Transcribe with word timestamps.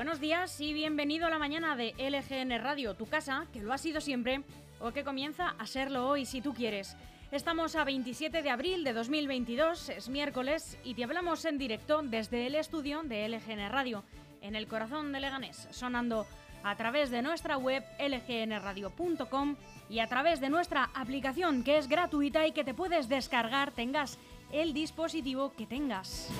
buenos 0.00 0.18
días 0.18 0.58
y 0.62 0.72
bienvenido 0.72 1.26
a 1.26 1.30
la 1.30 1.38
mañana 1.38 1.76
de 1.76 1.92
LGN 1.98 2.58
Radio, 2.62 2.94
tu 2.94 3.04
casa, 3.04 3.44
que 3.52 3.60
lo 3.60 3.70
ha 3.70 3.76
sido 3.76 4.00
siempre 4.00 4.42
o 4.80 4.92
que 4.92 5.04
comienza 5.04 5.50
a 5.58 5.66
serlo 5.66 6.08
hoy 6.08 6.24
si 6.24 6.40
tú 6.40 6.54
quieres. 6.54 6.96
Estamos 7.30 7.76
a 7.76 7.84
27 7.84 8.40
de 8.40 8.48
abril 8.48 8.82
de 8.82 8.94
2022, 8.94 9.90
es 9.90 10.08
miércoles 10.08 10.78
y 10.84 10.94
te 10.94 11.04
hablamos 11.04 11.44
en 11.44 11.58
directo 11.58 12.00
desde 12.02 12.46
el 12.46 12.54
estudio 12.54 13.02
de 13.02 13.28
LGN 13.28 13.68
Radio, 13.68 14.02
en 14.40 14.56
el 14.56 14.68
corazón 14.68 15.12
de 15.12 15.20
Leganés, 15.20 15.68
sonando 15.70 16.26
a 16.64 16.74
través 16.76 17.10
de 17.10 17.20
nuestra 17.20 17.58
web 17.58 17.84
lgnradio.com 17.98 19.56
y 19.90 19.98
a 19.98 20.06
través 20.06 20.40
de 20.40 20.48
nuestra 20.48 20.88
aplicación 20.94 21.62
que 21.62 21.76
es 21.76 21.88
gratuita 21.88 22.46
y 22.46 22.52
que 22.52 22.64
te 22.64 22.72
puedes 22.72 23.10
descargar 23.10 23.72
tengas 23.72 24.18
el 24.50 24.72
dispositivo 24.72 25.52
que 25.52 25.66
tengas. 25.66 26.30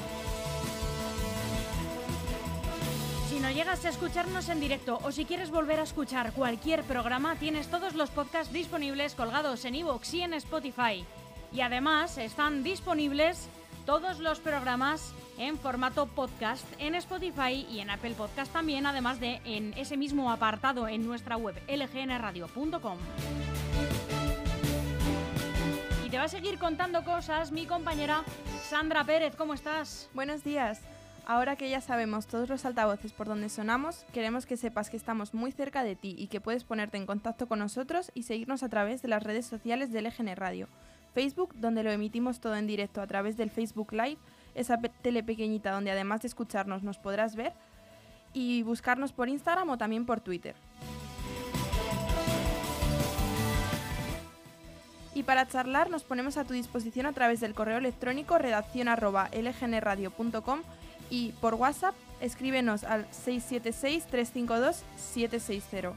Si 3.31 3.39
no 3.39 3.49
llegas 3.49 3.85
a 3.85 3.91
escucharnos 3.91 4.49
en 4.49 4.59
directo 4.59 4.99
o 5.05 5.13
si 5.13 5.25
quieres 5.25 5.53
volver 5.53 5.79
a 5.79 5.85
escuchar 5.85 6.33
cualquier 6.33 6.83
programa, 6.83 7.37
tienes 7.37 7.69
todos 7.69 7.95
los 7.95 8.11
podcasts 8.11 8.53
disponibles 8.53 9.15
colgados 9.15 9.65
en 9.65 9.77
iVoox 9.77 10.15
y 10.15 10.23
en 10.23 10.35
Spotify. 10.35 11.05
Y 11.53 11.61
además 11.61 12.19
están 12.19 12.65
disponibles 12.65 13.49
todos 13.87 14.19
los 14.19 14.41
programas 14.41 15.15
en 15.39 15.57
formato 15.59 16.07
podcast 16.07 16.65
en 16.81 16.97
Spotify 16.97 17.65
y 17.71 17.79
en 17.79 17.91
Apple 17.91 18.15
Podcast 18.17 18.53
también, 18.53 18.85
además 18.85 19.21
de 19.21 19.41
en 19.45 19.75
ese 19.75 19.97
mismo 19.97 20.33
apartado 20.33 20.89
en 20.89 21.07
nuestra 21.07 21.37
web 21.37 21.55
lgnradio.com. 21.69 22.99
Y 26.05 26.11
te 26.11 26.19
va 26.19 26.25
a 26.25 26.29
seguir 26.29 26.59
contando 26.59 27.05
cosas 27.05 27.53
mi 27.53 27.65
compañera 27.65 28.25
Sandra 28.69 29.05
Pérez, 29.05 29.37
¿cómo 29.37 29.55
estás? 29.55 30.11
Buenos 30.15 30.43
días. 30.43 30.81
Ahora 31.27 31.57
que 31.57 31.71
ya 31.71 31.81
sabemos 31.81 32.27
todos 32.27 32.49
los 32.49 32.65
altavoces 32.65 33.13
por 33.13 33.29
donde 33.29 33.49
sonamos, 33.49 34.05
queremos 34.13 34.47
que 34.47 34.57
sepas 34.57 34.91
que 34.91 34.97
estamos 34.97 35.35
muy 35.35 35.53
cerca 35.53 35.85
de 35.85 35.97
ti 35.97 36.15
y 36.19 36.27
que 36.27 36.41
puedes 36.41 36.65
ponerte 36.65 36.97
en 36.97 37.07
contacto 37.07 37.47
con 37.47 37.59
nosotros 37.59 38.11
y 38.15 38.25
seguirnos 38.25 38.63
a 38.63 38.69
través 38.69 39.03
de 39.03 39.09
las 39.09 39.23
redes 39.23 39.47
sociales 39.47 39.93
del 39.93 40.07
EGN 40.07 40.35
Radio. 40.37 40.69
Facebook, 41.15 41.55
donde 41.55 41.83
lo 41.83 41.91
emitimos 41.91 42.41
todo 42.41 42.57
en 42.57 42.67
directo 42.67 43.01
a 43.01 43.07
través 43.07 43.37
del 43.37 43.51
Facebook 43.51 43.93
Live, 43.93 44.19
esa 44.55 44.79
tele 44.79 45.23
pequeñita 45.23 45.73
donde 45.73 45.91
además 45.91 46.23
de 46.23 46.29
escucharnos 46.29 46.83
nos 46.83 46.99
podrás 46.99 47.37
ver, 47.37 47.53
y 48.33 48.63
buscarnos 48.63 49.13
por 49.13 49.29
Instagram 49.29 49.71
o 49.71 49.79
también 49.79 50.07
por 50.07 50.21
Twitter. 50.21 50.55
Y 55.15 55.25
para 55.25 55.49
charlar 55.49 55.91
nos 55.91 56.05
ponemos 56.05 56.37
a 56.37 56.45
tu 56.45 56.55
disposición 56.55 57.07
a 57.07 57.13
través 57.13 57.41
del 57.41 57.55
correo 57.55 57.79
electrónico 57.79 58.39
redacción 58.39 58.89
y 61.11 61.33
por 61.41 61.55
WhatsApp 61.55 61.95
escríbenos 62.21 62.85
al 62.85 63.11
676-352-760. 63.11 65.95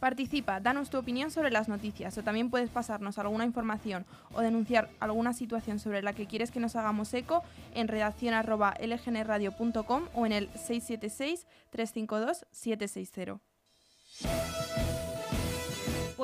Participa, 0.00 0.60
danos 0.60 0.90
tu 0.90 0.98
opinión 0.98 1.32
sobre 1.32 1.50
las 1.50 1.68
noticias 1.68 2.16
o 2.16 2.22
también 2.22 2.50
puedes 2.50 2.70
pasarnos 2.70 3.18
alguna 3.18 3.44
información 3.44 4.06
o 4.32 4.40
denunciar 4.40 4.88
alguna 5.00 5.32
situación 5.32 5.80
sobre 5.80 6.02
la 6.02 6.12
que 6.12 6.26
quieres 6.26 6.52
que 6.52 6.60
nos 6.60 6.76
hagamos 6.76 7.12
eco 7.14 7.42
en 7.74 7.88
redacción.lgnradio.com 7.88 10.04
o 10.14 10.24
en 10.24 10.32
el 10.32 10.48
676-352-760. 10.52 13.40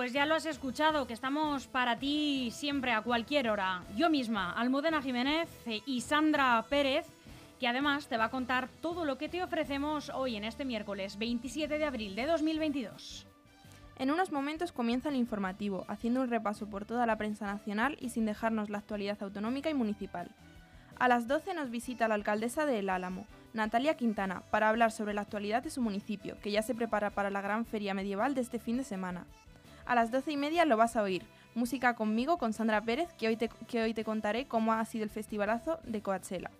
Pues 0.04 0.12
ya 0.12 0.26
lo 0.26 0.34
has 0.34 0.44
escuchado, 0.44 1.06
que 1.06 1.15
estamos 1.15 1.66
para 1.66 1.98
ti 1.98 2.50
siempre 2.53 2.92
a 2.92 3.00
cualquier 3.00 3.48
hora. 3.48 3.82
Yo 3.97 4.10
misma, 4.10 4.53
Almudena 4.53 5.00
Jiménez 5.00 5.48
y 5.87 6.03
Sandra 6.03 6.62
Pérez, 6.69 7.06
que 7.59 7.69
además 7.69 8.06
te 8.06 8.19
va 8.19 8.25
a 8.25 8.31
contar 8.31 8.69
todo 8.82 9.06
lo 9.06 9.16
que 9.16 9.31
te 9.31 9.42
ofrecemos 9.42 10.10
hoy 10.10 10.37
en 10.37 10.44
este 10.44 10.66
miércoles 10.66 11.16
27 11.16 11.78
de 11.78 11.84
abril 11.87 12.16
de 12.16 12.26
2022. 12.26 13.26
En 13.98 14.10
unos 14.10 14.31
momentos 14.31 14.72
comienza 14.72 15.09
el 15.09 15.16
informativo, 15.16 15.87
haciendo 15.88 16.21
un 16.21 16.28
repaso 16.28 16.69
por 16.69 16.84
toda 16.84 17.06
la 17.06 17.16
prensa 17.16 17.47
nacional 17.47 17.97
y 17.98 18.10
sin 18.10 18.26
dejarnos 18.26 18.69
la 18.69 18.76
actualidad 18.76 19.22
autonómica 19.22 19.71
y 19.71 19.75
municipal. 19.75 20.31
A 20.98 21.09
las 21.09 21.28
12 21.28 21.54
nos 21.54 21.71
visita 21.71 22.09
la 22.09 22.16
alcaldesa 22.16 22.66
de 22.66 22.81
El 22.81 22.91
Álamo, 22.91 23.26
Natalia 23.54 23.97
Quintana, 23.97 24.42
para 24.50 24.69
hablar 24.69 24.92
sobre 24.92 25.15
la 25.15 25.22
actualidad 25.22 25.62
de 25.62 25.71
su 25.71 25.81
municipio, 25.81 26.36
que 26.42 26.50
ya 26.50 26.60
se 26.60 26.75
prepara 26.75 27.09
para 27.09 27.31
la 27.31 27.41
gran 27.41 27.65
feria 27.65 27.94
medieval 27.94 28.34
de 28.34 28.42
este 28.42 28.59
fin 28.59 28.76
de 28.76 28.84
semana. 28.84 29.25
A 29.87 29.95
las 29.95 30.11
doce 30.11 30.33
y 30.33 30.37
media 30.37 30.65
lo 30.65 30.77
vas 30.77 30.97
a 30.97 31.03
oír. 31.03 31.25
Música 31.55 31.95
conmigo, 31.95 32.39
con 32.39 32.53
Sandra 32.53 32.81
Pérez, 32.81 33.12
que 33.15 33.28
hoy 33.28 33.37
te, 33.37 33.49
que 33.49 33.83
hoy 33.83 33.95
te 33.95 34.05
contaré 34.05 34.47
cómo 34.47 34.72
ha 34.72 34.84
sido 34.84 35.05
el 35.05 35.11
festivalazo 35.11 35.78
de 35.84 36.03
Coachella. 36.03 36.50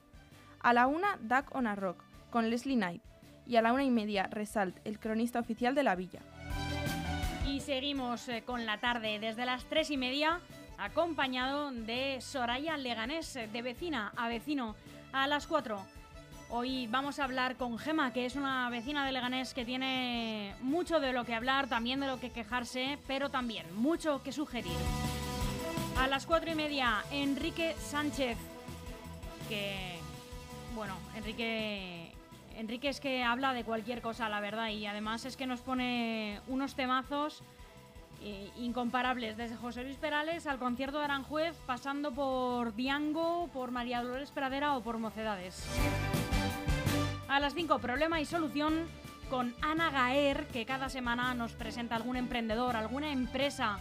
A 0.61 0.73
la 0.73 0.87
una, 0.87 1.17
Duck 1.21 1.55
on 1.55 1.67
a 1.67 1.75
Rock, 1.75 2.03
con 2.31 2.51
Leslie 2.51 2.77
Knight. 2.77 3.03
Y 3.47 3.57
a 3.57 3.63
la 3.63 3.73
una 3.73 3.85
y 3.85 3.91
media, 3.91 4.27
Resalt, 4.31 4.77
el 4.85 4.99
cronista 4.99 5.41
oficial 5.41 5.75
de 5.75 5.83
la 5.83 5.95
villa. 5.95 6.21
Y 7.47 7.61
seguimos 7.61 8.29
eh, 8.29 8.43
con 8.45 8.67
la 8.67 8.79
tarde 8.79 9.19
desde 9.19 9.45
las 9.45 9.65
tres 9.65 9.91
y 9.91 9.97
media, 9.97 10.41
acompañado 10.79 11.71
de 11.71 12.21
Soraya 12.21 12.77
Leganés, 12.77 13.35
de 13.35 13.63
vecina 13.63 14.13
a 14.17 14.29
vecino, 14.29 14.77
a 15.13 15.27
las 15.27 15.47
cuatro. 15.47 15.85
Hoy 16.51 16.87
vamos 16.87 17.19
a 17.19 17.25
hablar 17.25 17.57
con 17.57 17.79
Gema, 17.79 18.13
que 18.13 18.27
es 18.27 18.37
una 18.37 18.69
vecina 18.71 19.05
de 19.05 19.13
Leganés 19.13 19.55
que 19.55 19.65
tiene 19.65 20.55
mucho 20.61 21.01
de 21.01 21.13
lo 21.13 21.25
que 21.25 21.35
hablar, 21.35 21.69
también 21.69 22.01
de 22.01 22.07
lo 22.07 22.21
que 22.21 22.31
quejarse, 22.31 22.99
pero 23.07 23.31
también 23.31 23.67
mucho 23.75 24.23
que 24.23 24.33
sugerir. 24.33 24.77
A 25.99 26.07
las 26.07 26.27
cuatro 26.27 26.51
y 26.51 26.55
media, 26.55 27.05
Enrique 27.11 27.75
Sánchez, 27.79 28.39
que, 29.49 29.99
bueno, 30.75 30.95
Enrique, 31.17 32.13
Enrique 32.57 32.89
es 32.89 33.01
que 33.01 33.25
habla 33.25 33.53
de 33.53 33.65
cualquier 33.65 34.01
cosa, 34.01 34.29
la 34.29 34.41
verdad, 34.41 34.69
y 34.69 34.87
además 34.87 35.25
es 35.25 35.37
que 35.37 35.47
nos 35.47 35.61
pone 35.61 36.41
unos 36.47 36.75
temazos 36.75 37.43
eh, 38.23 38.51
incomparables, 38.57 39.37
desde 39.37 39.57
José 39.57 39.85
Luis 39.85 39.97
Perales 39.97 40.47
al 40.47 40.59
concierto 40.59 40.99
de 40.99 41.05
Aranjuez, 41.05 41.57
pasando 41.67 42.13
por 42.13 42.75
Diango, 42.75 43.49
por 43.53 43.71
María 43.71 44.03
Dolores 44.03 44.31
Pradera 44.31 44.77
o 44.77 44.83
por 44.83 44.99
Mocedades. 44.99 45.67
A 47.35 47.41
las 47.41 47.55
5, 47.55 47.81
problema 47.81 48.21
y 48.21 48.27
solución 48.27 48.87
con 49.29 49.57
Ana 49.61 49.91
Gaer, 49.91 50.47
que 50.47 50.65
cada 50.65 50.89
semana 50.89 51.35
nos 51.35 51.51
presenta 51.51 51.97
algún 51.97 52.15
emprendedor, 52.15 52.77
alguna 52.77 53.11
empresa, 53.11 53.81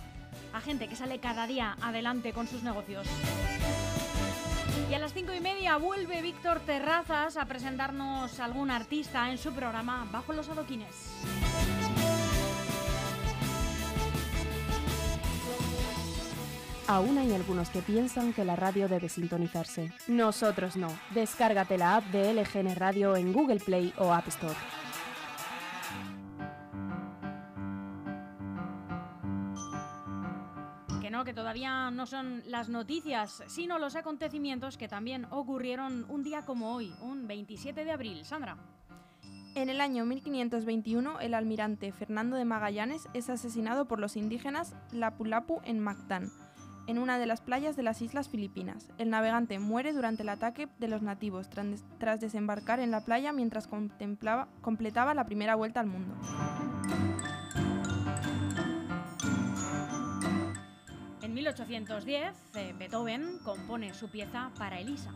a 0.54 0.60
gente 0.60 0.88
que 0.88 0.96
sale 0.96 1.20
cada 1.20 1.46
día 1.46 1.78
adelante 1.80 2.34
con 2.34 2.48
sus 2.48 2.64
negocios. 2.64 3.06
Y 4.90 4.94
a 4.96 4.98
las 4.98 5.14
5 5.14 5.34
y 5.34 5.40
media 5.40 5.78
vuelve 5.78 6.24
Víctor 6.24 6.62
Terrazas 6.62 7.38
a 7.38 7.46
presentarnos 7.46 8.40
algún 8.40 8.72
artista 8.72 9.30
en 9.30 9.38
su 9.38 9.54
programa 9.54 10.08
Bajo 10.12 10.34
los 10.34 10.50
Adoquines. 10.50 11.14
Aún 16.88 17.18
hay 17.18 17.34
algunos 17.34 17.70
que 17.70 17.82
piensan 17.82 18.34
que 18.34 18.44
la 18.44 18.58
radio 18.58 18.90
debe 18.90 19.08
sintonizarse. 19.08 19.94
Nosotros 20.08 20.76
no. 20.76 20.90
Descárgate 21.12 21.78
la 21.78 21.96
app 21.96 22.04
de 22.08 22.34
LGN 22.34 22.76
Radio 22.76 23.16
en 23.16 23.32
Google 23.32 23.62
Play 23.62 23.94
o 23.98 24.12
App 24.12 24.28
Store. 24.28 24.54
Que 31.02 31.10
no, 31.10 31.24
que 31.24 31.34
todavía 31.34 31.90
no 31.90 32.06
son 32.06 32.44
las 32.48 32.68
noticias, 32.68 33.44
sino 33.48 33.80
los 33.80 33.96
acontecimientos 33.96 34.78
que 34.78 34.90
también 34.90 35.26
ocurrieron 35.32 36.06
un 36.10 36.22
día 36.22 36.42
como 36.42 36.76
hoy, 36.76 36.94
un 37.00 37.28
27 37.28 37.86
de 37.86 37.92
abril. 37.92 38.26
Sandra. 38.26 38.58
En 39.56 39.70
el 39.70 39.80
año 39.80 40.04
1521, 40.04 41.22
el 41.22 41.34
almirante 41.34 41.94
Fernando 41.94 42.36
de 42.36 42.44
Magallanes 42.44 43.08
es 43.14 43.30
asesinado 43.30 43.88
por 43.88 44.00
los 44.00 44.18
indígenas 44.18 44.76
Lapu-Lapu 44.92 45.62
en 45.64 45.80
Mactán 45.80 46.32
en 46.88 46.98
una 46.98 47.18
de 47.18 47.26
las 47.26 47.42
playas 47.42 47.76
de 47.76 47.84
las 47.84 48.02
Islas 48.02 48.30
Filipinas. 48.30 48.90
El 48.98 49.10
navegante 49.10 49.60
muere 49.60 49.94
durante 49.94 50.24
el 50.24 50.30
ataque 50.30 50.68
de 50.80 50.88
los 50.88 51.02
nativos 51.02 51.50
tras 51.50 52.20
desembarcar 52.20 52.80
en 52.80 52.92
la 52.92 53.06
playa 53.06 53.32
mientras 53.32 53.68
completaba 53.68 55.14
la 55.14 55.26
primera 55.26 55.56
vuelta 55.56 55.80
al 55.80 55.88
mundo. 55.88 56.16
En 61.22 61.34
1810, 61.34 62.36
eh, 62.56 62.76
Beethoven 62.78 63.40
compone 63.44 63.94
su 63.94 64.10
pieza 64.10 64.52
para 64.58 64.80
Elisa. 64.80 65.12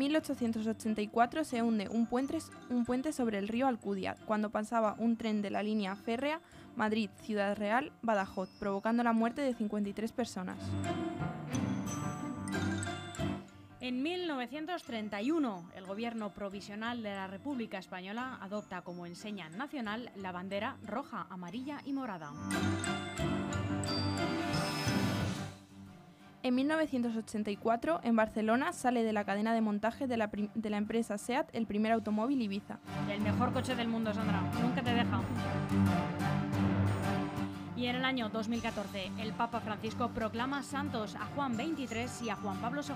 1884 0.00 1.44
se 1.44 1.62
hunde 1.62 1.88
un 1.88 2.06
puente, 2.06 3.12
sobre 3.12 3.38
el 3.38 3.48
río 3.48 3.66
Alcudia 3.66 4.16
cuando 4.24 4.50
pasaba 4.50 4.96
un 4.98 5.16
tren 5.16 5.42
de 5.42 5.50
la 5.50 5.62
línea 5.62 5.94
férrea 5.94 6.40
Madrid-Ciudad 6.74 7.56
Real-Badajoz, 7.56 8.48
provocando 8.58 9.02
la 9.02 9.12
muerte 9.12 9.42
de 9.42 9.54
53 9.54 10.12
personas. 10.12 10.58
En 13.80 14.02
1931, 14.02 15.70
el 15.74 15.84
gobierno 15.84 16.32
provisional 16.32 17.02
de 17.02 17.10
la 17.10 17.26
República 17.26 17.78
Española 17.78 18.38
adopta 18.40 18.82
como 18.82 19.04
enseña 19.04 19.48
nacional 19.50 20.10
la 20.16 20.32
bandera 20.32 20.76
roja, 20.82 21.26
amarilla 21.28 21.80
y 21.84 21.92
morada. 21.92 22.32
En 26.42 26.54
1984, 26.54 28.00
en 28.02 28.16
Barcelona, 28.16 28.72
sale 28.72 29.02
de 29.02 29.12
la 29.12 29.24
cadena 29.24 29.52
de 29.52 29.60
montaje 29.60 30.06
de 30.06 30.16
la, 30.16 30.30
empresa 30.78 31.18
SEAT 31.18 31.50
el 31.52 31.66
primer 31.66 31.92
automóvil 31.92 32.40
Ibiza. 32.40 32.78
El 33.10 33.20
mejor 33.20 33.52
coche 33.52 33.74
del 33.74 33.88
mundo, 33.88 34.14
Sandra. 34.14 34.40
Nunca 34.62 34.82
te 34.82 34.94
deja. 34.94 35.20
Y 37.76 37.86
en 37.86 37.96
el 37.96 38.04
año 38.06 38.30
2014, 38.30 39.10
el 39.18 39.32
Papa 39.34 39.60
Francisco 39.60 40.08
proclama 40.08 40.62
santos 40.62 41.14
a 41.14 41.26
Juan 41.26 41.56
XXIII 41.56 42.26
y 42.26 42.30
a 42.30 42.36
Juan 42.36 42.56
Pablo 42.58 42.80
II. 42.80 42.94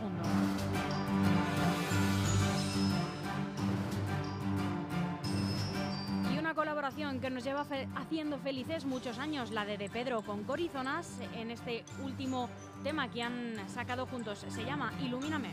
Que 7.21 7.31
nos 7.31 7.45
lleva 7.45 7.67
haciendo 7.97 8.39
felices 8.39 8.85
muchos 8.85 9.19
años, 9.19 9.51
la 9.51 9.65
de 9.65 9.79
De 9.79 9.89
Pedro 9.89 10.23
con 10.23 10.45
Corizonas, 10.45 11.21
en 11.35 11.51
este 11.51 11.85
último 12.03 12.49
tema 12.83 13.11
que 13.11 13.23
han 13.23 13.57
sacado 13.69 14.07
juntos. 14.07 14.45
Se 14.49 14.65
llama 14.65 14.93
Ilumíname. 15.01 15.51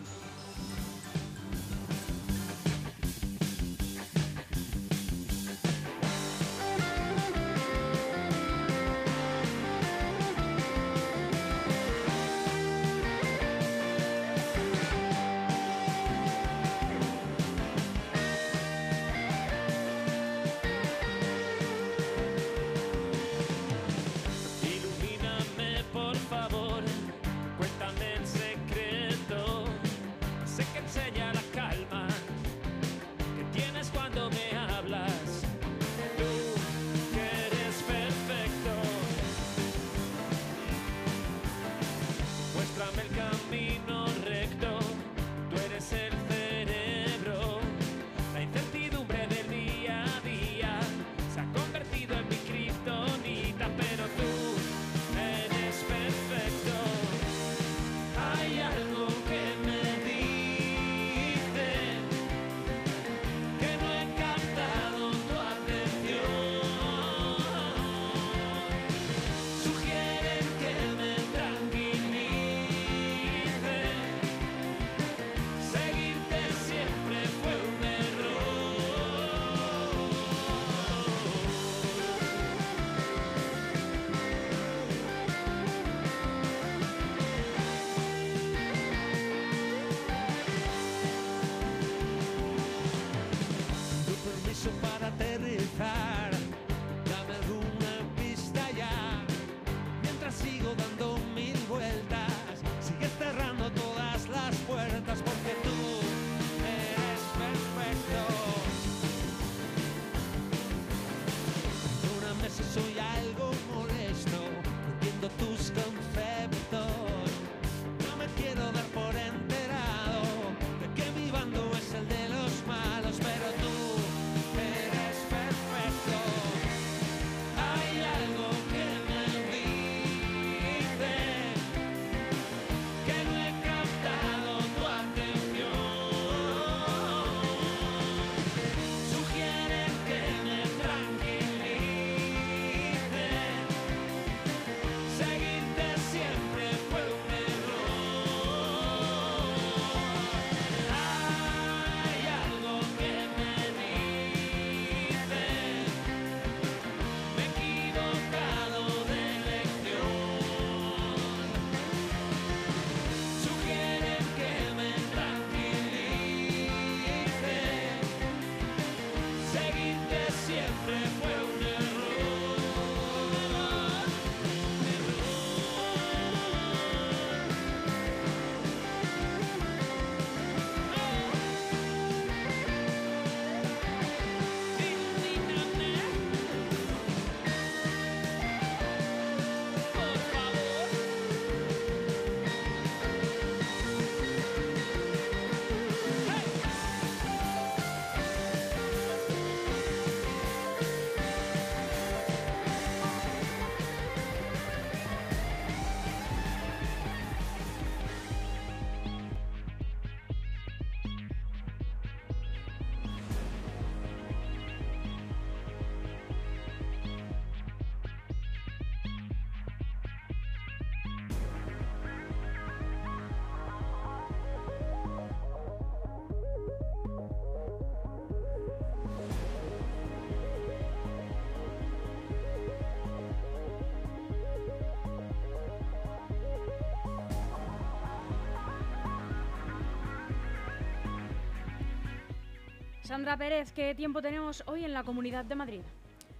Sandra 243.12 243.36
Pérez, 243.36 243.74
¿qué 243.74 243.94
tiempo 243.94 244.22
tenemos 244.22 244.63
hoy 244.68 244.86
en 244.86 244.94
la 244.94 245.03
Comunidad 245.03 245.44
de 245.44 245.56
Madrid? 245.56 245.82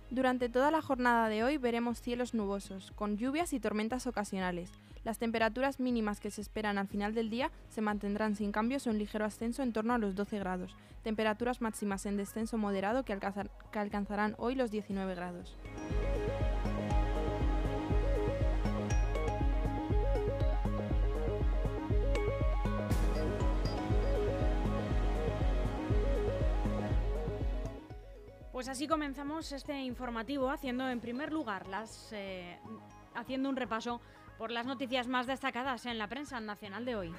Durante 0.10 0.48
toda 0.48 0.72
la 0.72 0.82
jornada 0.82 1.28
de 1.28 1.44
hoy 1.44 1.58
veremos 1.58 2.00
cielos 2.00 2.34
nubosos, 2.34 2.94
con 2.96 3.18
lluvias 3.18 3.52
y 3.52 3.60
tormentas 3.60 4.08
ocasionales. 4.08 4.72
Las 5.04 5.18
temperaturas 5.18 5.82
mínimas 5.82 6.22
que 6.22 6.32
se 6.32 6.40
esperan 6.40 6.78
al 6.78 6.88
final 6.88 7.14
del 7.14 7.30
día 7.30 7.52
se 7.68 7.82
mantendrán 7.82 8.38
sin 8.38 8.54
cambios 8.54 8.88
o 8.88 8.90
en 8.90 9.00
ligero 9.00 9.26
ascenso 9.26 9.64
en 9.64 9.74
torno 9.74 9.94
a 9.94 9.98
los 9.98 10.16
12 10.16 10.40
grados. 10.40 10.78
Temperaturas 11.04 11.60
máximas 11.60 12.06
en 12.06 12.16
descenso 12.16 12.58
moderado 12.58 13.04
que 13.04 13.20
alcanzarán 13.74 14.36
hoy 14.38 14.56
los 14.56 14.72
19 14.72 15.14
grados. 15.14 15.58
Pues 28.62 28.70
así 28.70 28.88
comenzamos 28.88 29.52
este 29.54 29.82
informativo 29.82 30.52
haciendo 30.52 30.88
en 30.88 31.00
primer 31.00 31.34
lugar 31.34 31.68
las 31.68 32.14
eh, 32.14 32.60
haciendo 33.16 33.50
un 33.50 33.56
repaso 33.56 34.00
por 34.38 34.52
las 34.52 34.68
noticias 34.68 35.08
más 35.08 35.26
destacadas 35.26 35.88
en 35.88 35.98
la 35.98 36.08
prensa 36.08 36.40
nacional 36.40 36.86
de 36.86 36.96
hoy. 36.96 37.12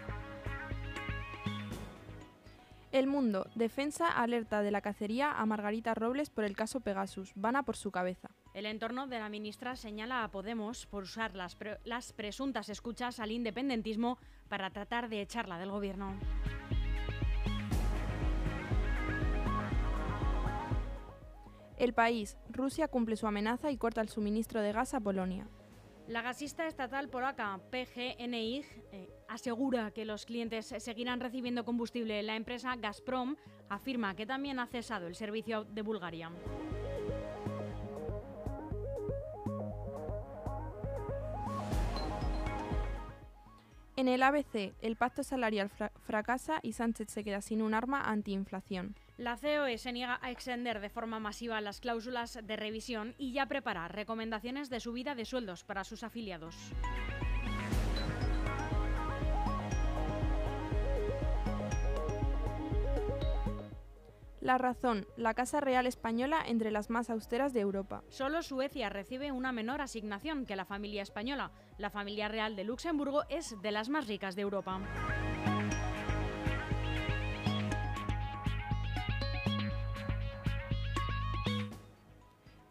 El 2.93 3.09
Mundo. 3.09 3.49
Defensa 3.57 4.07
alerta 4.07 4.63
de 4.63 4.71
la 4.71 4.83
cacería 4.83 5.33
a 5.33 5.45
Margarita 5.45 5.95
Robles 5.95 6.31
por 6.31 6.45
el 6.45 6.55
caso 6.55 6.79
Pegasus. 6.79 7.33
Van 7.35 7.57
a 7.57 7.65
por 7.65 7.77
su 7.77 7.91
cabeza. 7.91 8.31
El 8.55 8.65
entorno 8.65 9.09
de 9.09 9.19
la 9.19 9.29
ministra 9.29 9.75
señala 9.75 10.23
a 10.23 10.31
Podemos 10.31 10.87
por 10.87 11.03
usar 11.03 11.35
las, 11.35 11.59
las 11.83 12.13
presuntas 12.13 12.69
escuchas 12.69 13.19
al 13.19 13.33
independentismo 13.33 14.17
para 14.49 14.71
tratar 14.71 15.09
de 15.09 15.21
echarla 15.21 15.59
del 15.59 15.73
gobierno. 15.73 16.15
El 21.83 21.95
país. 21.95 22.39
Rusia 22.49 22.87
cumple 22.87 23.17
su 23.17 23.27
amenaza 23.27 23.73
y 23.73 23.77
corta 23.77 24.01
el 24.01 24.09
suministro 24.09 24.61
de 24.61 24.71
gas 24.71 24.95
a 24.95 25.01
Polonia. 25.01 25.49
La 26.07 26.23
gasista 26.23 26.69
estatal 26.69 27.09
polaca 27.09 27.59
PGNiG 27.73 28.65
eh, 28.93 29.11
asegura 29.27 29.91
que 29.91 30.05
los 30.05 30.25
clientes 30.25 30.73
seguirán 30.79 31.19
recibiendo 31.19 31.65
combustible. 31.65 32.23
La 32.23 32.37
empresa 32.37 32.77
Gazprom 32.77 33.35
afirma 33.69 34.15
que 34.15 34.27
también 34.27 34.61
ha 34.61 34.69
cesado 34.69 35.09
el 35.09 35.17
servicio 35.17 35.65
de 35.65 35.83
Bulgaria. 35.83 36.31
En 43.97 44.07
el 44.07 44.23
ABC, 44.23 44.73
el 44.83 44.95
pacto 44.95 45.25
salarial 45.25 45.69
fracasa 46.07 46.61
y 46.63 46.75
Sánchez 46.75 47.11
se 47.11 47.25
queda 47.25 47.41
sin 47.41 47.61
un 47.61 47.75
arma 47.75 48.03
antiinflación. 48.03 48.95
La 49.23 49.37
COE 49.37 49.79
se 49.79 49.93
niega 49.93 50.19
a 50.21 50.33
extender 50.33 50.81
de 50.81 50.91
forma 50.91 51.21
masiva 51.21 51.61
las 51.61 51.79
cláusulas 51.79 52.41
de 52.43 52.57
revisión 52.57 53.15
y 53.19 53.33
ya 53.33 53.47
prepara 53.47 53.87
recomendaciones 53.87 54.69
de 54.69 54.81
subida 54.81 55.15
de 55.15 55.25
sueldos 55.25 55.63
para 55.63 55.85
sus 55.85 56.03
afiliados. 56.03 56.57
La 64.41 64.59
razón, 64.59 65.07
la 65.17 65.35
Casa 65.35 65.61
Real 65.61 65.87
Española 65.87 66.43
entre 66.45 66.73
las 66.73 66.91
más 66.91 67.09
austeras 67.09 67.53
de 67.53 67.61
Europa. 67.61 68.03
Solo 68.09 68.43
Suecia 68.43 68.89
recibe 68.89 69.31
una 69.31 69.53
menor 69.53 69.83
asignación 69.83 70.47
que 70.47 70.57
la 70.57 70.65
familia 70.65 71.03
española. 71.03 71.53
La 71.79 71.91
familia 71.91 72.27
real 72.27 72.57
de 72.57 72.65
Luxemburgo 72.65 73.23
es 73.29 73.55
de 73.63 73.71
las 73.71 73.89
más 73.89 74.09
ricas 74.09 74.35
de 74.35 74.43
Europa. 74.43 74.81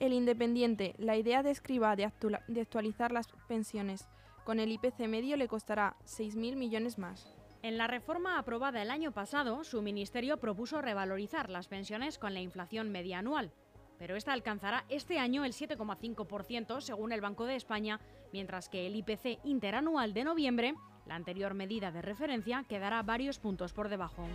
El 0.02 0.14
Independiente, 0.14 0.96
la 0.98 1.16
idea 1.16 1.44
de 1.44 1.52
Escriba 1.52 1.96
de, 1.96 2.06
actualizar 2.06 3.12
las 3.12 3.28
pensiones 3.48 4.10
con 4.44 4.60
el 4.60 4.72
IPC 4.72 5.02
medio 5.08 5.38
le 5.38 5.48
costará 5.48 5.96
6.000 6.06 6.56
millones 6.56 6.98
más. 6.98 7.32
En 7.62 7.78
la 7.78 7.86
reforma 7.86 8.40
aprobada 8.40 8.82
el 8.82 8.90
año 8.90 9.12
pasado, 9.12 9.64
su 9.64 9.84
ministerio 9.84 10.38
propuso 10.38 10.82
revalorizar 10.82 11.52
las 11.52 11.68
pensiones 11.68 12.18
con 12.18 12.34
la 12.34 12.42
inflación 12.42 12.92
media 12.92 13.20
anual, 13.20 13.52
pero 14.00 14.16
esta 14.16 14.34
alcanzará 14.34 14.86
este 14.90 15.20
año 15.20 15.46
el 15.46 15.54
7,5% 15.54 16.82
según 16.82 17.12
el 17.12 17.22
Banco 17.22 17.46
de 17.46 17.56
España, 17.56 18.00
mientras 18.34 18.70
que 18.70 18.88
el 18.88 18.96
IPC 18.96 19.38
interanual 19.44 20.16
de 20.16 20.24
noviembre, 20.24 20.74
la 21.06 21.14
anterior 21.14 21.54
medida 21.54 21.92
de 21.92 22.02
referencia, 22.02 22.66
quedará 22.68 23.04
varios 23.04 23.38
puntos 23.38 23.72
por 23.72 23.88
debajo. 23.88 24.28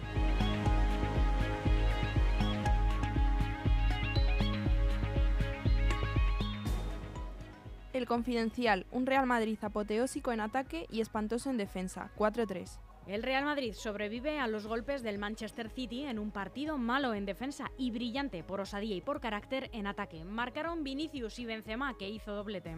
El 7.96 8.06
Confidencial, 8.06 8.84
un 8.92 9.06
Real 9.06 9.24
Madrid 9.24 9.56
apoteósico 9.62 10.30
en 10.30 10.40
ataque 10.40 10.86
y 10.90 11.00
espantoso 11.00 11.48
en 11.48 11.56
defensa, 11.56 12.10
4-3. 12.18 12.78
El 13.06 13.22
Real 13.22 13.46
Madrid 13.46 13.72
sobrevive 13.72 14.38
a 14.38 14.46
los 14.48 14.66
golpes 14.66 15.02
del 15.02 15.16
Manchester 15.16 15.70
City 15.70 16.02
en 16.02 16.18
un 16.18 16.30
partido 16.30 16.76
malo 16.76 17.14
en 17.14 17.24
defensa 17.24 17.70
y 17.78 17.90
brillante 17.92 18.42
por 18.42 18.60
osadía 18.60 18.94
y 18.94 19.00
por 19.00 19.22
carácter 19.22 19.70
en 19.72 19.86
ataque. 19.86 20.26
Marcaron 20.26 20.84
Vinicius 20.84 21.38
y 21.38 21.46
Benzema, 21.46 21.96
que 21.96 22.10
hizo 22.10 22.34
doblete. 22.34 22.76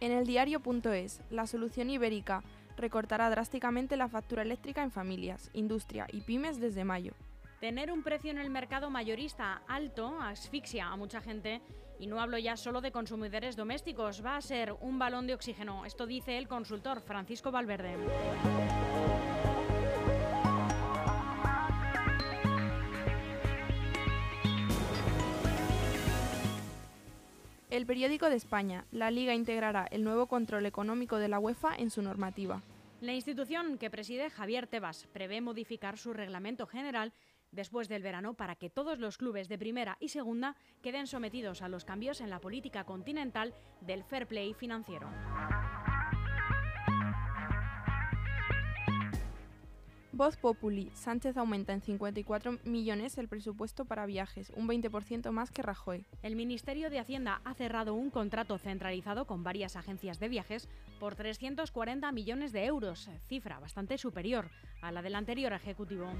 En 0.00 0.12
el 0.12 0.26
diario.es, 0.26 1.20
la 1.28 1.46
solución 1.46 1.90
ibérica 1.90 2.42
recortará 2.78 3.28
drásticamente 3.28 3.98
la 3.98 4.08
factura 4.08 4.40
eléctrica 4.40 4.82
en 4.82 4.90
familias, 4.90 5.50
industria 5.52 6.06
y 6.10 6.22
pymes 6.22 6.58
desde 6.58 6.84
mayo. 6.84 7.12
Tener 7.60 7.92
un 7.92 8.02
precio 8.02 8.30
en 8.30 8.38
el 8.38 8.48
mercado 8.48 8.88
mayorista 8.88 9.60
alto 9.68 10.18
asfixia 10.18 10.86
a 10.86 10.96
mucha 10.96 11.20
gente 11.20 11.60
y 11.98 12.06
no 12.06 12.18
hablo 12.18 12.38
ya 12.38 12.56
solo 12.56 12.80
de 12.80 12.90
consumidores 12.90 13.54
domésticos, 13.54 14.24
va 14.24 14.38
a 14.38 14.40
ser 14.40 14.72
un 14.80 14.98
balón 14.98 15.26
de 15.26 15.34
oxígeno. 15.34 15.84
Esto 15.84 16.06
dice 16.06 16.38
el 16.38 16.48
consultor 16.48 17.02
Francisco 17.02 17.52
Valverde. 17.52 17.96
El 27.68 27.84
periódico 27.84 28.30
de 28.30 28.36
España, 28.36 28.86
la 28.90 29.10
Liga 29.10 29.34
integrará 29.34 29.86
el 29.90 30.02
nuevo 30.02 30.28
control 30.28 30.64
económico 30.64 31.18
de 31.18 31.28
la 31.28 31.38
UEFA 31.38 31.74
en 31.76 31.90
su 31.90 32.00
normativa. 32.00 32.62
La 33.02 33.14
institución 33.14 33.78
que 33.78 33.88
preside 33.88 34.28
Javier 34.28 34.66
Tebas 34.66 35.06
prevé 35.12 35.40
modificar 35.40 35.96
su 35.96 36.12
reglamento 36.12 36.66
general 36.66 37.12
después 37.52 37.88
del 37.88 38.02
verano 38.02 38.34
para 38.34 38.56
que 38.56 38.70
todos 38.70 38.98
los 38.98 39.18
clubes 39.18 39.48
de 39.48 39.58
primera 39.58 39.96
y 40.00 40.08
segunda 40.08 40.56
queden 40.82 41.06
sometidos 41.06 41.62
a 41.62 41.68
los 41.68 41.84
cambios 41.84 42.20
en 42.20 42.30
la 42.30 42.40
política 42.40 42.84
continental 42.84 43.54
del 43.80 44.04
fair 44.04 44.26
play 44.26 44.54
financiero. 44.54 45.08
Voz 50.20 50.36
Populi. 50.36 50.90
Sánchez 50.92 51.38
aumenta 51.38 51.72
en 51.72 51.80
54 51.80 52.58
millones 52.64 53.16
el 53.16 53.26
presupuesto 53.26 53.86
para 53.86 54.04
viajes, 54.04 54.52
un 54.54 54.68
20% 54.68 55.30
más 55.30 55.50
que 55.50 55.62
Rajoy. 55.62 56.04
El 56.22 56.36
Ministerio 56.36 56.90
de 56.90 56.98
Hacienda 56.98 57.40
ha 57.42 57.54
cerrado 57.54 57.94
un 57.94 58.10
contrato 58.10 58.58
centralizado 58.58 59.26
con 59.26 59.42
varias 59.44 59.76
agencias 59.76 60.20
de 60.20 60.28
viajes 60.28 60.68
por 60.98 61.14
340 61.14 62.12
millones 62.12 62.52
de 62.52 62.66
euros, 62.66 63.08
cifra 63.28 63.60
bastante 63.60 63.96
superior 63.96 64.50
a 64.82 64.92
la 64.92 65.00
del 65.00 65.14
anterior 65.14 65.54
ejecutivo. 65.54 66.12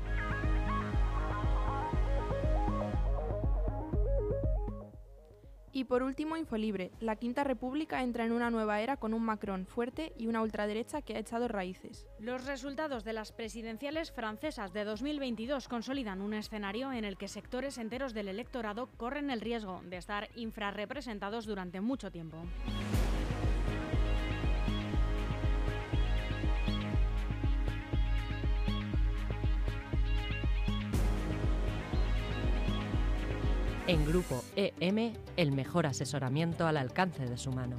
Y 5.72 5.84
por 5.84 6.02
último, 6.02 6.36
Infolibre. 6.36 6.90
La 7.00 7.16
Quinta 7.16 7.44
República 7.44 8.02
entra 8.02 8.24
en 8.24 8.32
una 8.32 8.50
nueva 8.50 8.80
era 8.80 8.96
con 8.96 9.14
un 9.14 9.22
Macron 9.22 9.66
fuerte 9.66 10.12
y 10.18 10.26
una 10.26 10.42
ultraderecha 10.42 11.02
que 11.02 11.14
ha 11.14 11.18
echado 11.18 11.48
raíces. 11.48 12.06
Los 12.18 12.44
resultados 12.46 13.04
de 13.04 13.12
las 13.12 13.32
presidenciales 13.32 14.10
francesas 14.10 14.72
de 14.72 14.84
2022 14.84 15.68
consolidan 15.68 16.20
un 16.20 16.34
escenario 16.34 16.92
en 16.92 17.04
el 17.04 17.16
que 17.16 17.28
sectores 17.28 17.78
enteros 17.78 18.14
del 18.14 18.28
electorado 18.28 18.88
corren 18.96 19.30
el 19.30 19.40
riesgo 19.40 19.80
de 19.84 19.96
estar 19.96 20.28
infrarrepresentados 20.34 21.46
durante 21.46 21.80
mucho 21.80 22.10
tiempo. 22.10 22.38
En 33.90 34.06
Grupo 34.06 34.44
EM, 34.54 35.14
el 35.36 35.50
mejor 35.50 35.84
asesoramiento 35.84 36.64
al 36.64 36.76
alcance 36.76 37.26
de 37.26 37.36
su 37.36 37.50
mano. 37.50 37.74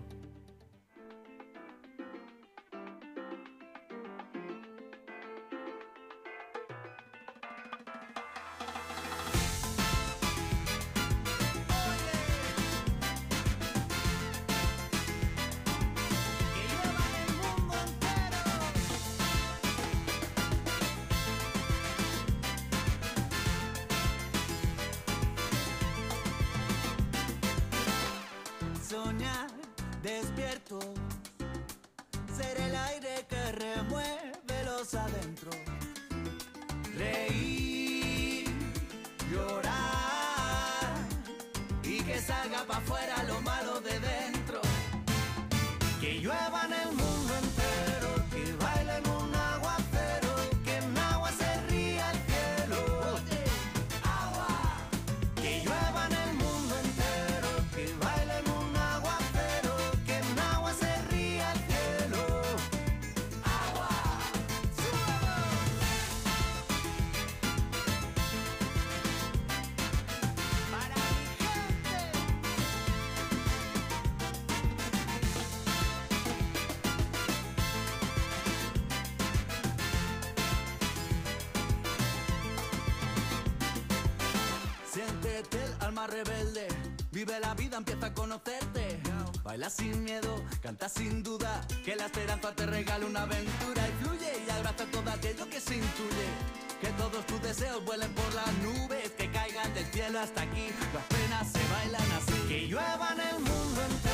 Llueva 30.03 31.00
rebelde. 85.95 86.67
Vive 87.11 87.39
la 87.39 87.53
vida, 87.53 87.77
empieza 87.77 88.07
a 88.07 88.13
conocerte. 88.13 88.99
Baila 89.43 89.69
sin 89.69 90.03
miedo, 90.03 90.43
canta 90.61 90.87
sin 90.87 91.23
duda. 91.23 91.61
Que 91.83 91.95
la 91.95 92.05
esperanza 92.05 92.53
te 92.55 92.65
regale 92.65 93.05
una 93.05 93.23
aventura 93.23 93.87
y 93.87 94.03
fluye 94.03 94.31
y 94.47 94.49
abraza 94.49 94.85
todo 94.85 95.09
aquello 95.11 95.49
que 95.49 95.59
se 95.59 95.75
intuye. 95.75 96.27
Que 96.79 96.87
todos 96.93 97.25
tus 97.27 97.41
deseos 97.41 97.83
vuelen 97.85 98.11
por 98.13 98.33
las 98.33 98.53
nubes, 98.63 99.11
que 99.11 99.29
caigan 99.31 99.73
del 99.73 99.85
cielo 99.87 100.19
hasta 100.19 100.41
aquí. 100.43 100.69
Las 100.93 101.05
penas 101.05 101.47
se 101.51 101.59
bailan 101.73 102.11
así. 102.13 102.47
Que 102.47 102.67
llueva 102.67 103.09
en 103.13 103.19
el 103.19 103.39
mundo 103.39 103.81
entero, 103.81 104.10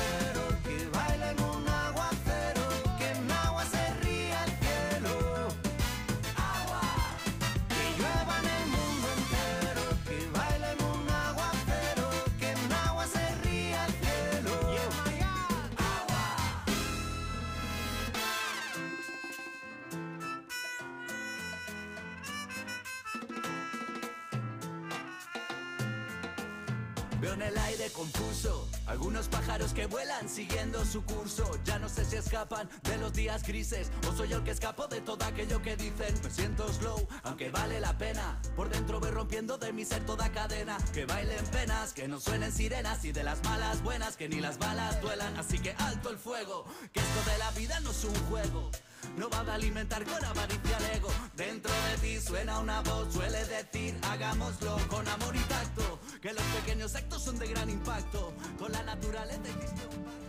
confuso 27.97 28.69
algunos 28.86 29.27
pájaros 29.27 29.73
que 29.73 29.88
vuelan 29.88 30.29
siguiendo 30.29 30.86
su 30.86 31.03
curso. 31.03 31.49
Ya 31.65 31.79
no 31.79 31.89
sé 31.89 32.05
si 32.05 32.15
escapan 32.15 32.69
de 32.83 32.97
los 32.97 33.12
días 33.12 33.41
grises 33.41 33.89
o 34.07 34.15
soy 34.15 34.31
el 34.33 34.43
que 34.43 34.51
escapo 34.51 34.88
de 34.88 35.01
todo 35.01 35.25
aquello 35.25 35.62
que 35.63 35.75
dicen. 35.75 36.13
Me 36.23 36.29
siento 36.29 36.71
slow, 36.71 37.07
aunque 37.23 37.49
vale 37.49 37.79
la 37.79 37.97
pena. 37.97 38.39
Por 38.55 38.69
dentro 38.69 38.99
voy 38.99 39.10
rompiendo 39.10 39.57
de 39.57 39.73
mi 39.73 39.83
ser 39.83 40.05
toda 40.05 40.31
cadena. 40.31 40.77
Que 40.93 41.05
bailen 41.05 41.45
penas, 41.47 41.93
que 41.93 42.07
no 42.07 42.19
suenen 42.19 42.51
sirenas 42.51 43.03
y 43.03 43.12
de 43.12 43.23
las 43.23 43.43
malas 43.43 43.81
buenas 43.81 44.15
que 44.15 44.29
ni 44.29 44.39
las 44.41 44.60
balas 44.60 45.01
duelan. 45.01 45.36
Así 45.36 45.57
que 45.57 45.71
alto 45.79 46.12
el 46.12 46.19
fuego, 46.19 46.65
que 46.93 46.99
esto 46.99 47.31
de 47.31 47.38
la 47.39 47.51
vida 47.51 47.79
no 47.79 47.89
es 47.89 48.03
un 48.03 48.15
juego. 48.29 48.69
No 49.15 49.30
va 49.30 49.39
a 49.39 49.56
alimentar 49.56 50.04
con 50.04 50.24
avaricia 50.24 50.78
el 50.78 50.98
ego. 50.98 51.10
Dentro 51.36 51.72
de 51.72 51.98
ti 52.02 52.20
suena 52.20 52.60
una 52.60 52.82
voz, 52.82 53.13
suele 53.13 53.46
decir, 53.46 53.98
hagámoslo 54.04 54.78
con 54.89 55.08
amor 55.08 55.36
y 55.36 55.39
tacto. 55.39 56.00
Que 56.22 56.34
los 56.34 56.43
pequeños 56.43 56.96
actos 56.96 57.24
son 57.24 57.39
de 57.39 57.48
gran 57.48 57.70
impacto. 57.70 58.34
Con 58.60 58.72
la 58.72 58.84
naturaleza 58.84 59.50
existe 59.50 59.88
un 59.88 60.04
pacto. 60.04 60.28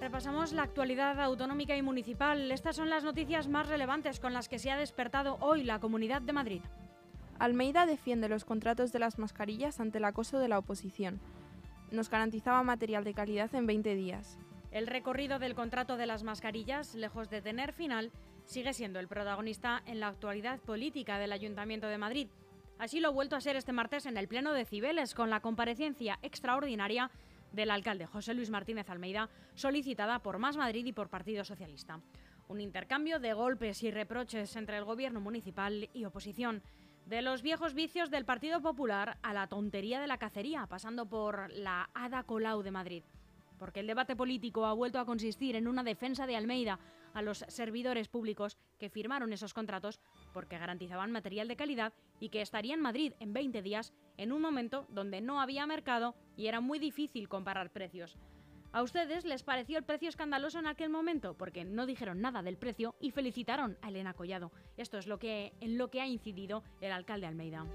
Repasamos 0.00 0.52
la 0.52 0.64
actualidad 0.64 1.20
autonómica 1.20 1.76
y 1.76 1.82
municipal. 1.82 2.50
Estas 2.50 2.76
son 2.76 2.90
las 2.90 3.04
noticias 3.04 3.48
más 3.48 3.68
relevantes 3.68 4.18
con 4.18 4.32
las 4.34 4.48
que 4.48 4.58
se 4.58 4.70
ha 4.70 4.76
despertado 4.76 5.38
hoy 5.40 5.62
la 5.62 5.78
Comunidad 5.78 6.20
de 6.20 6.32
Madrid. 6.32 6.62
Almeida 7.40 7.86
defiende 7.86 8.28
los 8.28 8.44
contratos 8.44 8.92
de 8.92 8.98
las 8.98 9.18
mascarillas 9.18 9.80
ante 9.80 9.96
el 9.96 10.04
acoso 10.04 10.38
de 10.38 10.48
la 10.48 10.58
oposición. 10.58 11.18
Nos 11.90 12.10
garantizaba 12.10 12.62
material 12.62 13.02
de 13.02 13.14
calidad 13.14 13.54
en 13.54 13.66
20 13.66 13.94
días. 13.94 14.38
El 14.72 14.86
recorrido 14.86 15.38
del 15.38 15.54
contrato 15.54 15.96
de 15.96 16.04
las 16.04 16.22
mascarillas, 16.22 16.94
lejos 16.94 17.30
de 17.30 17.40
tener 17.40 17.72
final, 17.72 18.12
sigue 18.44 18.74
siendo 18.74 19.00
el 19.00 19.08
protagonista 19.08 19.82
en 19.86 20.00
la 20.00 20.08
actualidad 20.08 20.60
política 20.60 21.18
del 21.18 21.32
Ayuntamiento 21.32 21.86
de 21.86 21.96
Madrid. 21.96 22.28
Así 22.78 23.00
lo 23.00 23.08
ha 23.08 23.12
vuelto 23.12 23.36
a 23.36 23.40
ser 23.40 23.56
este 23.56 23.72
martes 23.72 24.04
en 24.04 24.18
el 24.18 24.28
Pleno 24.28 24.52
de 24.52 24.66
Cibeles, 24.66 25.14
con 25.14 25.30
la 25.30 25.40
comparecencia 25.40 26.18
extraordinaria 26.20 27.10
del 27.52 27.70
alcalde 27.70 28.04
José 28.04 28.34
Luis 28.34 28.50
Martínez 28.50 28.90
Almeida, 28.90 29.30
solicitada 29.54 30.18
por 30.18 30.38
Más 30.38 30.58
Madrid 30.58 30.84
y 30.84 30.92
por 30.92 31.08
Partido 31.08 31.42
Socialista. 31.46 32.00
Un 32.48 32.60
intercambio 32.60 33.18
de 33.18 33.32
golpes 33.32 33.82
y 33.82 33.90
reproches 33.90 34.56
entre 34.56 34.76
el 34.76 34.84
gobierno 34.84 35.22
municipal 35.22 35.88
y 35.94 36.04
oposición. 36.04 36.62
De 37.10 37.22
los 37.22 37.42
viejos 37.42 37.74
vicios 37.74 38.08
del 38.08 38.24
Partido 38.24 38.62
Popular 38.62 39.18
a 39.24 39.34
la 39.34 39.48
tontería 39.48 40.00
de 40.00 40.06
la 40.06 40.18
cacería, 40.18 40.68
pasando 40.68 41.08
por 41.08 41.50
la 41.50 41.90
Ada 41.92 42.22
Colau 42.22 42.62
de 42.62 42.70
Madrid. 42.70 43.02
Porque 43.58 43.80
el 43.80 43.88
debate 43.88 44.14
político 44.14 44.64
ha 44.64 44.74
vuelto 44.74 45.00
a 45.00 45.04
consistir 45.04 45.56
en 45.56 45.66
una 45.66 45.82
defensa 45.82 46.28
de 46.28 46.36
Almeida 46.36 46.78
a 47.12 47.20
los 47.20 47.44
servidores 47.48 48.06
públicos 48.06 48.58
que 48.78 48.90
firmaron 48.90 49.32
esos 49.32 49.54
contratos 49.54 49.98
porque 50.32 50.56
garantizaban 50.56 51.10
material 51.10 51.48
de 51.48 51.56
calidad 51.56 51.92
y 52.20 52.28
que 52.28 52.42
estaría 52.42 52.74
en 52.74 52.80
Madrid 52.80 53.14
en 53.18 53.32
20 53.32 53.60
días 53.60 53.92
en 54.16 54.30
un 54.30 54.40
momento 54.40 54.86
donde 54.88 55.20
no 55.20 55.40
había 55.40 55.66
mercado 55.66 56.14
y 56.36 56.46
era 56.46 56.60
muy 56.60 56.78
difícil 56.78 57.28
comparar 57.28 57.72
precios. 57.72 58.16
¿A 58.72 58.84
ustedes 58.84 59.24
les 59.24 59.42
pareció 59.42 59.78
el 59.78 59.84
precio 59.84 60.08
escandaloso 60.08 60.60
en 60.60 60.68
aquel 60.68 60.90
momento? 60.90 61.34
Porque 61.34 61.64
no 61.64 61.86
dijeron 61.86 62.20
nada 62.20 62.40
del 62.40 62.56
precio 62.56 62.94
y 63.00 63.10
felicitaron 63.10 63.76
a 63.82 63.88
Elena 63.88 64.14
Collado. 64.14 64.52
Esto 64.76 64.96
es 64.96 65.08
lo 65.08 65.18
que, 65.18 65.52
en 65.60 65.76
lo 65.76 65.90
que 65.90 66.00
ha 66.00 66.06
incidido 66.06 66.62
el 66.80 66.92
alcalde 66.92 67.26
Almeida. 67.26 67.66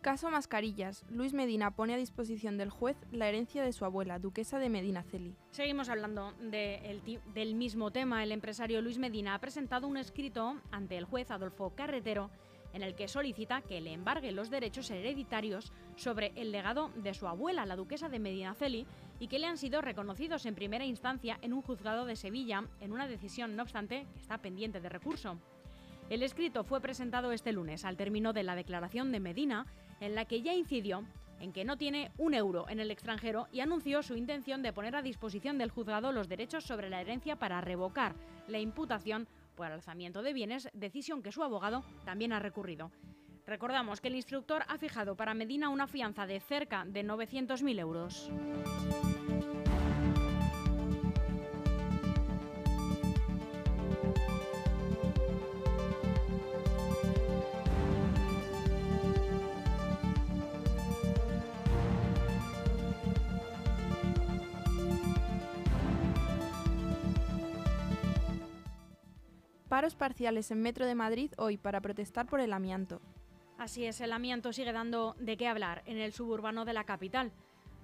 Caso 0.00 0.30
Mascarillas. 0.30 1.04
Luis 1.10 1.34
Medina 1.34 1.76
pone 1.76 1.92
a 1.92 1.98
disposición 1.98 2.56
del 2.56 2.70
juez 2.70 2.96
la 3.12 3.28
herencia 3.28 3.62
de 3.62 3.74
su 3.74 3.84
abuela, 3.84 4.18
duquesa 4.18 4.58
de 4.58 4.70
Medina 4.70 5.02
Celi. 5.02 5.36
Seguimos 5.50 5.90
hablando 5.90 6.32
de 6.40 7.20
del 7.34 7.54
mismo 7.54 7.90
tema. 7.90 8.22
El 8.22 8.32
empresario 8.32 8.80
Luis 8.80 8.96
Medina 8.96 9.34
ha 9.34 9.40
presentado 9.40 9.86
un 9.86 9.98
escrito 9.98 10.58
ante 10.70 10.96
el 10.96 11.04
juez 11.04 11.30
Adolfo 11.30 11.74
Carretero 11.74 12.30
en 12.72 12.82
el 12.82 12.94
que 12.94 13.08
solicita 13.08 13.62
que 13.62 13.80
le 13.80 13.92
embargue 13.92 14.32
los 14.32 14.50
derechos 14.50 14.90
hereditarios 14.90 15.72
sobre 15.96 16.32
el 16.36 16.52
legado 16.52 16.90
de 16.96 17.14
su 17.14 17.26
abuela, 17.26 17.66
la 17.66 17.76
duquesa 17.76 18.08
de 18.08 18.18
Medinaceli, 18.18 18.86
y 19.18 19.28
que 19.28 19.38
le 19.38 19.46
han 19.46 19.58
sido 19.58 19.80
reconocidos 19.80 20.46
en 20.46 20.54
primera 20.54 20.84
instancia 20.84 21.38
en 21.42 21.52
un 21.52 21.62
juzgado 21.62 22.06
de 22.06 22.16
Sevilla, 22.16 22.64
en 22.80 22.92
una 22.92 23.06
decisión, 23.06 23.56
no 23.56 23.62
obstante, 23.62 24.06
que 24.14 24.20
está 24.20 24.38
pendiente 24.38 24.80
de 24.80 24.88
recurso. 24.88 25.38
El 26.08 26.22
escrito 26.22 26.64
fue 26.64 26.80
presentado 26.80 27.30
este 27.32 27.52
lunes 27.52 27.84
al 27.84 27.96
término 27.96 28.32
de 28.32 28.42
la 28.42 28.56
declaración 28.56 29.12
de 29.12 29.20
Medina, 29.20 29.66
en 30.00 30.14
la 30.14 30.24
que 30.24 30.42
ya 30.42 30.54
incidió 30.54 31.04
en 31.40 31.52
que 31.52 31.64
no 31.64 31.76
tiene 31.76 32.12
un 32.18 32.34
euro 32.34 32.68
en 32.68 32.80
el 32.80 32.90
extranjero 32.90 33.48
y 33.50 33.60
anunció 33.60 34.02
su 34.02 34.14
intención 34.14 34.62
de 34.62 34.72
poner 34.72 34.94
a 34.94 35.02
disposición 35.02 35.58
del 35.58 35.70
juzgado 35.70 36.12
los 36.12 36.28
derechos 36.28 36.64
sobre 36.64 36.90
la 36.90 37.00
herencia 37.00 37.36
para 37.36 37.60
revocar 37.60 38.14
la 38.46 38.58
imputación 38.58 39.26
por 39.60 39.70
alzamiento 39.70 40.22
de 40.22 40.32
bienes, 40.32 40.70
decisión 40.72 41.22
que 41.22 41.32
su 41.32 41.42
abogado 41.42 41.84
también 42.06 42.32
ha 42.32 42.38
recurrido. 42.38 42.90
Recordamos 43.46 44.00
que 44.00 44.08
el 44.08 44.14
instructor 44.14 44.62
ha 44.66 44.78
fijado 44.78 45.16
para 45.16 45.34
Medina 45.34 45.68
una 45.68 45.86
fianza 45.86 46.26
de 46.26 46.40
cerca 46.40 46.86
de 46.86 47.04
900.000 47.04 47.78
euros. 47.78 48.30
Paros 69.80 69.94
parciales 69.94 70.50
en 70.50 70.60
Metro 70.60 70.84
de 70.84 70.94
Madrid 70.94 71.32
hoy 71.38 71.56
para 71.56 71.80
protestar 71.80 72.26
por 72.26 72.40
el 72.40 72.52
amianto. 72.52 73.00
Así 73.56 73.86
es, 73.86 74.02
el 74.02 74.12
amianto 74.12 74.52
sigue 74.52 74.74
dando 74.74 75.16
de 75.18 75.38
qué 75.38 75.48
hablar 75.48 75.82
en 75.86 75.96
el 75.96 76.12
suburbano 76.12 76.66
de 76.66 76.74
la 76.74 76.84
capital. 76.84 77.32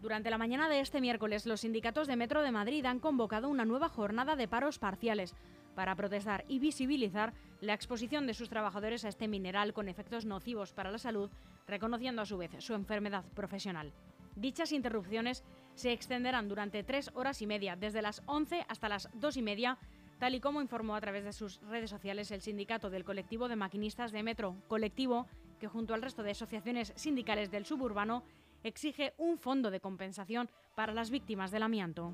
Durante 0.02 0.28
la 0.28 0.36
mañana 0.36 0.68
de 0.68 0.80
este 0.80 1.00
miércoles, 1.00 1.46
los 1.46 1.62
sindicatos 1.62 2.06
de 2.06 2.16
Metro 2.16 2.42
de 2.42 2.52
Madrid 2.52 2.84
han 2.84 3.00
convocado 3.00 3.48
una 3.48 3.64
nueva 3.64 3.88
jornada 3.88 4.36
de 4.36 4.46
paros 4.46 4.78
parciales 4.78 5.34
para 5.74 5.96
protestar 5.96 6.44
y 6.48 6.58
visibilizar 6.58 7.32
la 7.62 7.72
exposición 7.72 8.26
de 8.26 8.34
sus 8.34 8.50
trabajadores 8.50 9.06
a 9.06 9.08
este 9.08 9.26
mineral 9.26 9.72
con 9.72 9.88
efectos 9.88 10.26
nocivos 10.26 10.74
para 10.74 10.90
la 10.90 10.98
salud, 10.98 11.30
reconociendo 11.66 12.20
a 12.20 12.26
su 12.26 12.36
vez 12.36 12.50
su 12.58 12.74
enfermedad 12.74 13.24
profesional. 13.32 13.94
Dichas 14.34 14.72
interrupciones 14.72 15.44
se 15.76 15.92
extenderán 15.92 16.46
durante 16.50 16.82
tres 16.82 17.10
horas 17.14 17.40
y 17.40 17.46
media, 17.46 17.74
desde 17.74 18.02
las 18.02 18.22
11 18.26 18.66
hasta 18.68 18.90
las 18.90 19.08
2 19.14 19.38
y 19.38 19.42
media, 19.42 19.78
tal 20.18 20.34
y 20.34 20.40
como 20.40 20.62
informó 20.62 20.94
a 20.94 21.00
través 21.00 21.24
de 21.24 21.32
sus 21.32 21.60
redes 21.62 21.90
sociales 21.90 22.30
el 22.30 22.40
sindicato 22.40 22.90
del 22.90 23.04
colectivo 23.04 23.48
de 23.48 23.56
maquinistas 23.56 24.12
de 24.12 24.22
Metro, 24.22 24.56
colectivo 24.68 25.26
que 25.58 25.68
junto 25.68 25.94
al 25.94 26.02
resto 26.02 26.22
de 26.22 26.32
asociaciones 26.32 26.92
sindicales 26.96 27.50
del 27.50 27.66
suburbano 27.66 28.22
exige 28.62 29.14
un 29.18 29.38
fondo 29.38 29.70
de 29.70 29.80
compensación 29.80 30.50
para 30.74 30.92
las 30.92 31.10
víctimas 31.10 31.50
del 31.50 31.62
amianto. 31.62 32.12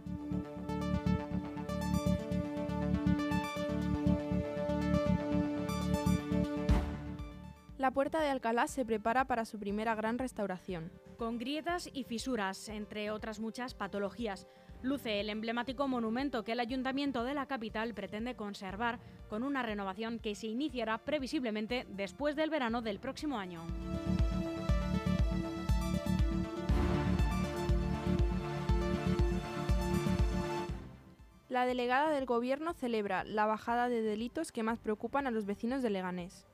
La 7.82 7.90
puerta 7.90 8.20
de 8.20 8.30
Alcalá 8.30 8.68
se 8.68 8.84
prepara 8.84 9.24
para 9.24 9.44
su 9.44 9.58
primera 9.58 9.96
gran 9.96 10.16
restauración. 10.16 10.92
Con 11.18 11.36
grietas 11.36 11.90
y 11.92 12.04
fisuras, 12.04 12.68
entre 12.68 13.10
otras 13.10 13.40
muchas 13.40 13.74
patologías, 13.74 14.46
luce 14.82 15.20
el 15.20 15.30
emblemático 15.30 15.88
monumento 15.88 16.44
que 16.44 16.52
el 16.52 16.60
ayuntamiento 16.60 17.24
de 17.24 17.34
la 17.34 17.46
capital 17.46 17.94
pretende 17.94 18.34
conservar 18.34 18.98
con 19.28 19.42
una 19.42 19.62
renovación 19.62 20.18
que 20.18 20.34
se 20.34 20.48
iniciará 20.48 20.98
previsiblemente 20.98 21.86
después 21.88 22.36
del 22.36 22.50
verano 22.50 22.82
del 22.82 22.98
próximo 22.98 23.38
año. 23.38 23.64
La 31.48 31.66
delegada 31.66 32.10
del 32.10 32.24
Gobierno 32.24 32.72
celebra 32.72 33.24
la 33.24 33.44
bajada 33.44 33.90
de 33.90 34.00
delitos 34.00 34.52
que 34.52 34.62
más 34.62 34.78
preocupan 34.80 35.26
a 35.26 35.30
los 35.30 35.44
vecinos 35.44 35.82
de 35.82 35.90
Leganés. 35.90 36.46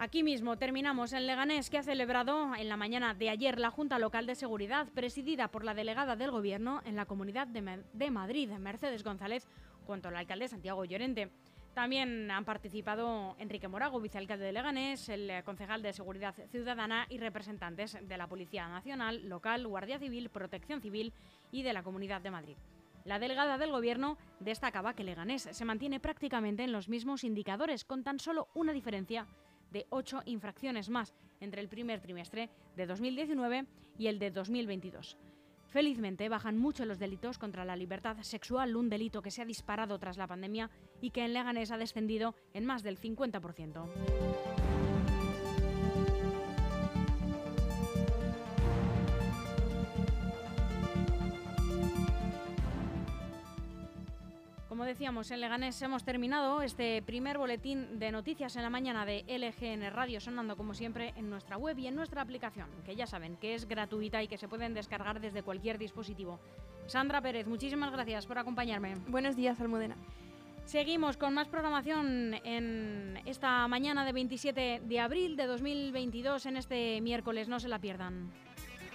Aquí 0.00 0.22
mismo 0.22 0.56
terminamos 0.56 1.12
en 1.12 1.26
Leganés, 1.26 1.68
que 1.68 1.76
ha 1.76 1.82
celebrado 1.82 2.54
en 2.54 2.70
la 2.70 2.78
mañana 2.78 3.12
de 3.12 3.28
ayer 3.28 3.58
la 3.58 3.70
Junta 3.70 3.98
Local 3.98 4.24
de 4.24 4.34
Seguridad, 4.34 4.88
presidida 4.94 5.48
por 5.48 5.62
la 5.62 5.74
delegada 5.74 6.16
del 6.16 6.30
Gobierno 6.30 6.80
en 6.86 6.96
la 6.96 7.04
Comunidad 7.04 7.46
de, 7.46 8.10
Madrid, 8.10 8.48
Mercedes 8.48 9.04
González, 9.04 9.46
junto 9.86 10.08
al 10.08 10.16
alcalde 10.16 10.48
Santiago 10.48 10.86
Llorente. 10.86 11.30
También 11.74 12.30
han 12.30 12.46
participado 12.46 13.36
Enrique 13.38 13.68
Morago, 13.68 14.00
vicealcalde 14.00 14.46
de 14.46 14.52
Leganés, 14.52 15.10
el 15.10 15.44
concejal 15.44 15.82
de 15.82 15.92
Seguridad 15.92 16.34
Ciudadana 16.50 17.04
y 17.10 17.18
representantes 17.18 17.98
de 18.00 18.16
la 18.16 18.26
Policía 18.26 18.68
Nacional, 18.68 19.28
local, 19.28 19.66
Guardia 19.66 19.98
Civil, 19.98 20.30
Protección 20.30 20.80
Civil 20.80 21.12
y 21.52 21.62
de 21.62 21.74
la 21.74 21.82
Comunidad 21.82 22.22
de 22.22 22.30
Madrid. 22.30 22.56
La 23.04 23.18
delegada 23.18 23.58
del 23.58 23.70
Gobierno 23.70 24.16
destacaba 24.40 24.94
que 24.94 25.04
Leganés 25.04 25.42
se 25.42 25.64
mantiene 25.66 26.00
prácticamente 26.00 26.64
en 26.64 26.72
los 26.72 26.88
mismos 26.88 27.22
indicadores, 27.22 27.84
con 27.84 28.02
tan 28.02 28.18
solo 28.18 28.48
una 28.54 28.72
diferencia 28.72 29.26
de 29.70 29.86
ocho 29.90 30.22
infracciones 30.24 30.88
más 30.88 31.14
entre 31.40 31.60
el 31.60 31.68
primer 31.68 32.00
trimestre 32.00 32.50
de 32.76 32.86
2019 32.86 33.66
y 33.98 34.06
el 34.08 34.18
de 34.18 34.30
2022. 34.30 35.16
Felizmente 35.70 36.28
bajan 36.28 36.58
mucho 36.58 36.84
los 36.84 36.98
delitos 36.98 37.38
contra 37.38 37.64
la 37.64 37.76
libertad 37.76 38.16
sexual, 38.22 38.74
un 38.74 38.90
delito 38.90 39.22
que 39.22 39.30
se 39.30 39.42
ha 39.42 39.44
disparado 39.44 39.98
tras 40.00 40.16
la 40.16 40.26
pandemia 40.26 40.68
y 41.00 41.10
que 41.10 41.24
en 41.24 41.32
Leganés 41.32 41.70
ha 41.70 41.78
descendido 41.78 42.34
en 42.54 42.66
más 42.66 42.82
del 42.82 42.98
50%. 42.98 44.59
Decíamos, 54.90 55.30
en 55.30 55.40
Leganés 55.40 55.80
hemos 55.82 56.02
terminado 56.02 56.62
este 56.62 57.00
primer 57.02 57.38
boletín 57.38 58.00
de 58.00 58.10
noticias 58.10 58.56
en 58.56 58.62
la 58.62 58.70
mañana 58.70 59.06
de 59.06 59.24
LGN 59.28 59.88
Radio, 59.92 60.20
sonando 60.20 60.56
como 60.56 60.74
siempre 60.74 61.14
en 61.16 61.30
nuestra 61.30 61.56
web 61.56 61.78
y 61.78 61.86
en 61.86 61.94
nuestra 61.94 62.22
aplicación, 62.22 62.66
que 62.84 62.96
ya 62.96 63.06
saben 63.06 63.36
que 63.36 63.54
es 63.54 63.68
gratuita 63.68 64.20
y 64.20 64.26
que 64.26 64.36
se 64.36 64.48
pueden 64.48 64.74
descargar 64.74 65.20
desde 65.20 65.44
cualquier 65.44 65.78
dispositivo. 65.78 66.40
Sandra 66.86 67.20
Pérez, 67.20 67.46
muchísimas 67.46 67.92
gracias 67.92 68.26
por 68.26 68.38
acompañarme. 68.38 68.96
Buenos 69.06 69.36
días, 69.36 69.60
Almudena. 69.60 69.94
Seguimos 70.64 71.16
con 71.16 71.34
más 71.34 71.46
programación 71.46 72.34
en 72.44 73.20
esta 73.26 73.68
mañana 73.68 74.04
de 74.04 74.12
27 74.12 74.82
de 74.84 75.00
abril 75.00 75.36
de 75.36 75.46
2022, 75.46 76.46
en 76.46 76.56
este 76.56 77.00
miércoles, 77.00 77.48
no 77.48 77.60
se 77.60 77.68
la 77.68 77.78
pierdan. 77.78 78.32